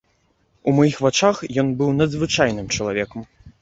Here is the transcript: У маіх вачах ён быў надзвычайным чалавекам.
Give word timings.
У 0.69 0.73
маіх 0.77 0.95
вачах 1.07 1.43
ён 1.65 1.71
быў 1.83 1.95
надзвычайным 2.01 2.67
чалавекам. 2.77 3.21